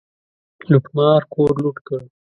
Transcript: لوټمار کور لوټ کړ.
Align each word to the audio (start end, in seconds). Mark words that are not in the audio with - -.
لوټمار 0.69 1.21
کور 1.33 1.53
لوټ 1.63 1.77
کړ. 1.87 2.01